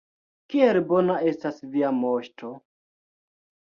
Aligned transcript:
Kiel 0.53 0.79
bona 0.93 1.17
estas 1.33 1.61
Via 1.75 1.93
Moŝto! 2.01 2.51